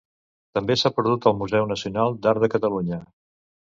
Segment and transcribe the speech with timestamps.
[0.57, 2.99] També s'ha perdut al Museu Nacional d'Art de Catalunya.